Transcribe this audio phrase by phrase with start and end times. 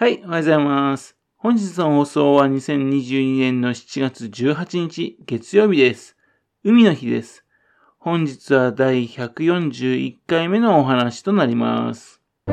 [0.00, 1.16] はい、おはようございます。
[1.38, 6.16] 本日の放送は2022年の7月18日月曜日です。
[6.62, 7.44] 海の日です。
[7.98, 12.22] 本日は第141回目のお話となります。
[12.46, 12.52] こ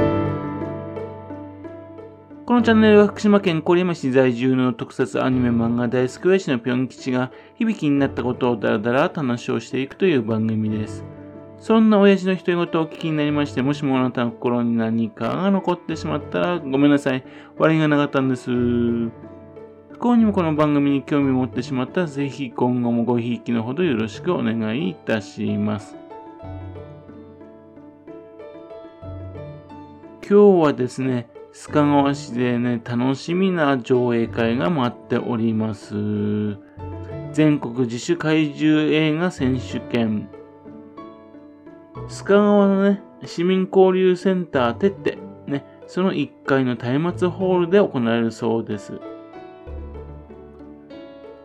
[2.48, 11.04] のチャンネルは福島県郡山市在住の特撮アニメ漫画大好き親父のぴょん吉が響きになったことをだらだらと話をしていくという番組です。
[11.60, 17.24] そんな親父の独り言をお聞きになりまして、もしもあなたの心に何かが残ってしまったらごめんなさい。
[17.58, 18.52] 悪いがなかったんです。
[18.52, 19.10] 不
[19.98, 25.96] 幸にもこの番組に興味を持ってしまったら、ぜひ今後もごひいきのほどよろしくお願いいたします。
[30.28, 35.96] 今日はですね、須賀川市でね、楽しみな上映会が待っております。
[37.32, 40.30] 全国自主怪獣映画選手権。
[42.08, 49.00] 須賀川のね、市民交流センターてって、ね、その1階の松明ホールで行われるそうです。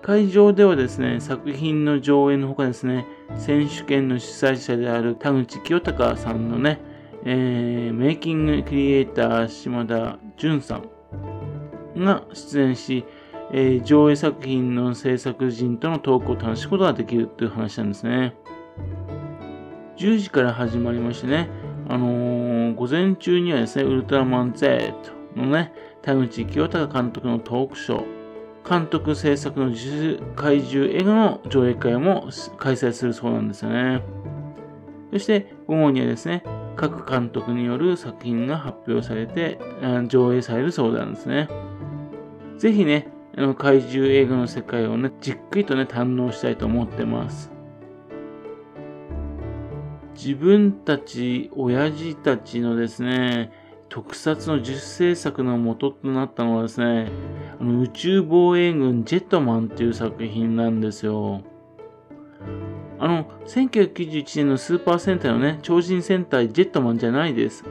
[0.02, 6.80] 会場ではですね、作品の上映のほかですね、選手権の主催者である田口清隆さんのね、
[7.24, 10.80] えー、メイキングクリエイター島田淳さ
[11.96, 13.04] んが出演し、
[13.52, 18.34] えー、上映作品の制作人とのトークを楽しむことができるという話なんですね。
[20.00, 21.50] 10時から始まりましてね、
[21.86, 24.94] あのー、午前中にはですね、ウルトラマン Z
[25.36, 34.02] のね、田口清隆監督のトークショー、監督制作の自主怪獣映画の上映会も開催するそうなんですよね。
[35.12, 36.44] そして午後にはですね、
[36.76, 39.58] 各監督による作品が発表されて、
[40.06, 41.46] 上映されるそうなんですね。
[42.56, 47.59] ぜひね、あの怪獣映画の世界をね、じっくりとね、堪能したいと思ってます。
[50.22, 53.50] 自分たち、親父たちのですね、
[53.88, 57.10] 特撮の自主制作の元となったのはですね、
[57.58, 61.40] あの宇宙防衛軍ジェットマンっていう作品なんですよ。
[62.98, 67.64] あの、1991年のスーパー戦隊のね、超人戦隊ジェットマンじゃないです。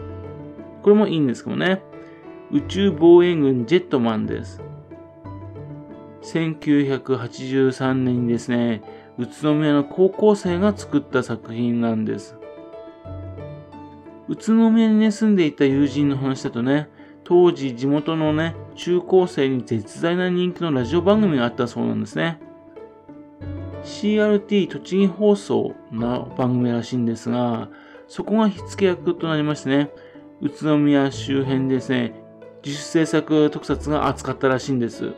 [0.82, 1.84] これもいいんですけどね。
[2.52, 4.60] 宇宙防衛軍ジェットマンです。
[6.24, 8.82] 1983年にですね、
[9.20, 12.39] 宇都宮の高校生が作った作品なんです。
[14.30, 16.88] 宇都宮にね、住んでいた友人の話だとね、
[17.24, 22.40] 当時地元のね、中高生に絶大な人気のラジオ番組があったそうなんですね。
[23.84, 27.70] CRT 栃木放送の番組らしいんですが、
[28.08, 29.90] そこが火付け役となりましてね、
[30.42, 32.14] 宇都宮周辺でですね、
[32.64, 35.14] 自主制作特撮が扱ったらしいんです。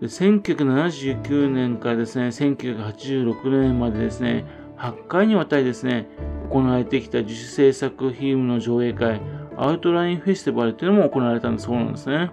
[0.00, 4.44] で1979年からですね、1986年までですね、
[4.76, 6.08] 8回にわたりですね、
[6.50, 9.20] 行われてきた自主制作フィルムの上映会、
[9.56, 12.30] アウトラインフェスティバルというのも行われたんだそうなんですね。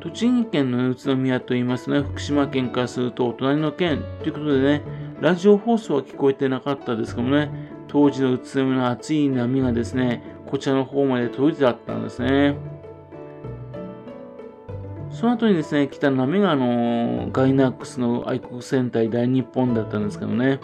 [0.00, 4.82] 栃木県の宇都宮と言いますね、福島県からするとお隣の県ということでね、
[5.20, 7.50] ラジオ放送は聞こえてなかったですけどもね、
[7.86, 12.56] 当時の宇都宮の熱い波がですね、こちらの方まで届いてあったんですね。
[15.10, 20.58] その後にですね、来た波があの、ガイナックスの愛国戦隊大日本だったんですけどね。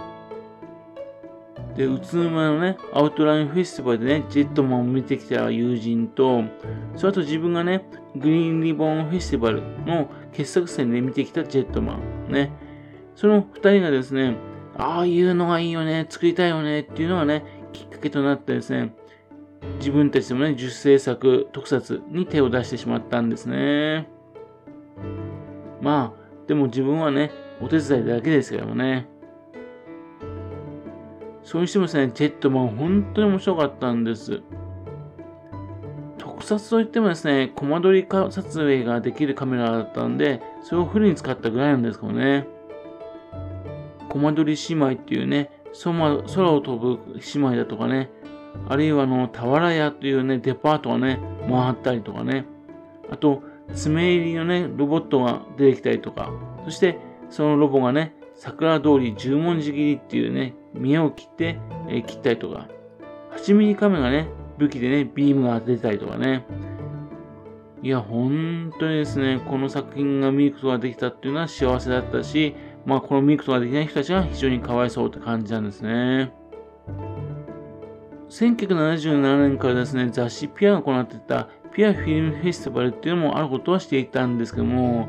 [1.80, 6.42] で、宇都宮のね、アウトラインフェスティバルでね、ジェットマンを見てきた友人と、
[6.94, 11.98] その後自分がね、グリーンリボンフェスティバルの傑作戦で見てきたジェットマ
[12.28, 12.32] ン。
[12.32, 12.52] ね。
[13.16, 14.36] その二人がですね、
[14.76, 18.94] ああいうのがいいよね、作りたいよねっていうのがね、きっかけとなってですね、
[19.78, 24.06] 自分たちでもね、自主制作、特撮に手を出してしまったんですね。
[25.80, 27.30] まあ、でも自分はね、
[27.62, 29.08] お手伝いだけですけどもね。
[31.50, 34.40] それにしてもですね、ジェットマン本当に面白かったんです。
[36.16, 42.46] 特撮といってもですね、コマ撮り撮影ができるカメラだったんで、それをフルに使ったぐらいなんですけどね。
[44.08, 45.50] コマ撮り姉妹っていうね、
[45.82, 48.12] 空を飛ぶ姉妹だとかね、
[48.68, 51.18] あるいはあの、俵屋というね、デパートがね、
[51.48, 52.46] 回ったりとかね、
[53.10, 53.42] あと、
[53.74, 56.30] 爪入りのね、ロボットが出てきたりとか、
[56.64, 56.96] そして、
[57.28, 61.58] そのロボがね、桜通り十文字切りっていうね、見を切って、
[61.88, 62.68] えー、切ったりとか、
[63.36, 64.28] 8ミリカメがね、
[64.58, 66.44] 武器でね、ビームが出たりとかね。
[67.82, 76.32] いや、本当にですね、この作品が見ることができたっていうのは幸せだったし、まあ、この見ることができない人たちが非常にかわいそうって感じなんですね。
[78.28, 85.08] 1977年からですね、雑誌ピアが行ってたピアフィルムフェスティバルっていうのもあることはしていたんですけども、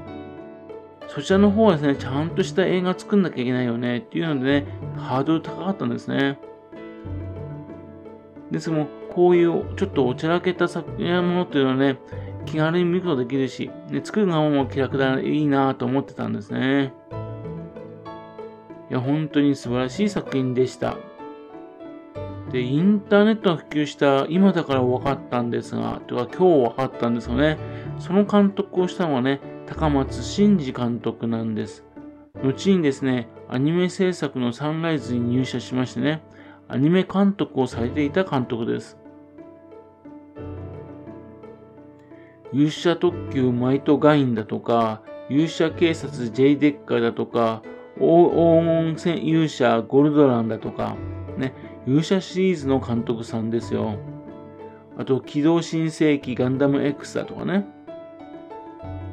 [1.13, 4.65] そちらの方はですね、ちゃんとした映画作んなきゃいけないよねっていうのでね、
[4.95, 6.39] ハードル高かったんですね。
[8.49, 11.97] ですも、こういうちょっとおちゃらけた作品ものっていうのはね、
[12.45, 16.93] 気軽に見ることできるし、ね、作る側も気楽だ、いいなと思ってたんですね。
[18.89, 20.95] いや、本当に素晴らしい作品でした。
[22.53, 27.57] で、インターネットが普及した今だから分かったんですが、とか今日分かったんですよね。
[27.99, 31.85] その監督をしたのはね、高松真嗣監督なんです。
[32.43, 36.23] 後にですね、アニメ制作のサンライズに入社しましてね、
[36.67, 38.97] アニメ監督をされていた監督です。
[42.53, 47.61] 勇者特急マイトガインだとか、勇者警察 J デッカーだとか、
[47.97, 50.95] 黄金戦勇者ゴルドランだとか、
[51.37, 51.53] ね、
[51.85, 53.95] 勇者シリーズの監督さんですよ。
[54.97, 57.65] あと、機動新世紀ガンダム X だとかね。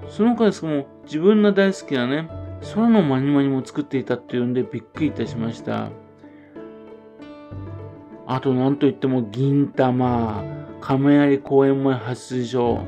[0.09, 2.29] その他ですけども、自分の大好きなね、
[2.75, 5.91] 空のマニマニも作っていたっていうんでびっくりいたしました。
[8.27, 10.45] あと、なんといっても、銀玉、
[10.81, 12.85] 亀有公園前発所、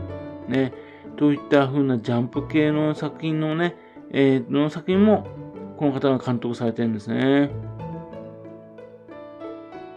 [0.49, 0.73] ね、
[1.17, 3.77] といった風なジャンプ系の作品のね、
[4.13, 5.27] えー、の作品も、
[5.79, 7.51] この方が監督されてるんですね。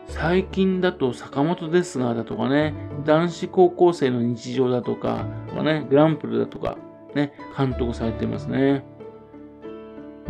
[0.07, 2.73] 最近だと坂本ですがだとかね、
[3.03, 5.25] 男子高校生の日常だとか、
[5.63, 6.77] ね、グランプルだとか、
[7.15, 8.83] ね、監督されてますね。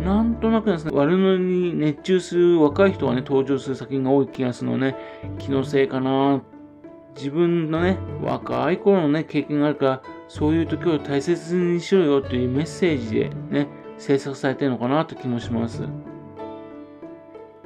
[0.00, 4.96] なんとなくですね、悪ノリに熱中する若い人がね、登場する作品が多い気がするのね、
[5.38, 6.42] 気のせいかな。
[7.16, 15.84] 自分のね、若い頃のね、経験があるから、そういう時を大切にしろよというメッセージでね、制作されてるのかなと気もします。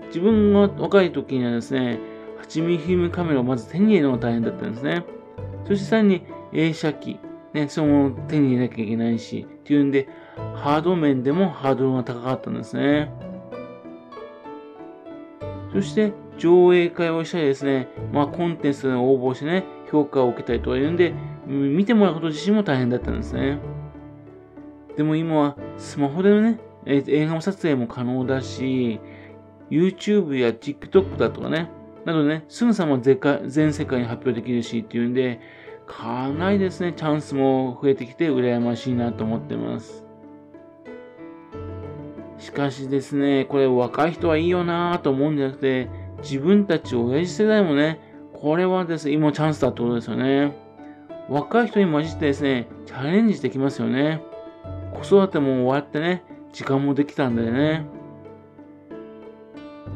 [0.08, 1.98] 自分が若い時にはですね、
[2.42, 5.04] 8ミリフィルムカメラをまず手に入れるのが大変だったんですね。
[5.66, 6.22] そしてさらに
[6.52, 7.18] 映写機、
[7.60, 10.08] ね、その手に入れなきゃいけないし、っていうんで、
[10.54, 13.10] ハード面でもハードルが高かったんですね。
[15.72, 21.12] そして、上映会をしたりですね、まあ、コンテンツに応募してね、評価を受けたりとか言うんで、
[21.46, 23.58] 見てもらうこと自身も大変だったんですね。
[24.96, 29.00] でも今はスマホでのね、映画撮影も可能だし、
[29.70, 31.70] YouTube や TikTok だとかね、
[32.04, 35.40] などね、すぐさま全世界に発表できるしっていうんで、
[35.88, 40.04] かなりですね、チャンスも増えてきて羨ましいなと思ってます。
[42.38, 45.88] しかしですね、これ若い人はいいよなぁと思うんじゃなくて、
[46.22, 48.00] 自分たち親父世代もね、
[48.32, 50.56] これはですね、今チャンスだってことですよね。
[51.28, 54.22] 若い人に混じってですね、チャレンジできますよね。
[54.92, 57.86] 子育ても終わってね、時間もできたんでね。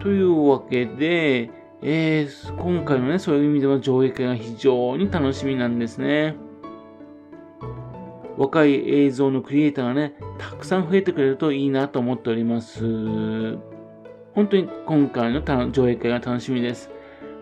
[0.00, 1.50] というわけで、
[1.84, 6.36] えー、今回のね、そういう意味では上映会が非常に楽しみなんですね。
[8.36, 13.58] 若い映像のクリエイターがね、たくさん増えてくれるといいなと思っております。
[14.34, 16.88] 本当に今回の上映会が楽しみです。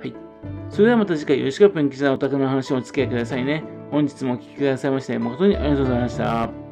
[0.00, 0.14] はい。
[0.70, 3.62] それではまた次回、吉川ペンキさんお宅の話をお付き合いくださいね。
[3.90, 6.69] 本日もお聴きくださいまして、誠にありがとうございました。